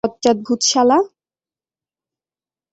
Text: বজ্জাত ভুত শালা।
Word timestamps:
বজ্জাত 0.03 0.37
ভুত 0.45 0.61
শালা। 0.63 0.97